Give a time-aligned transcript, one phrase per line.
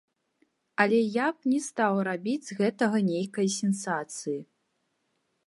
[0.85, 4.37] Але я б не стаў рабіць з гэтага нейкай сенсацыі.